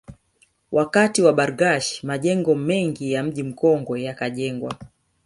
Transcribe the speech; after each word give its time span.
Wakati 0.71 1.21
wa 1.21 1.33
Bargash 1.33 2.03
majengo 2.03 2.55
mengi 2.55 3.11
ya 3.11 3.23
Mji 3.23 3.43
Mkongwe 3.43 4.03
yakajengwa 4.03 4.73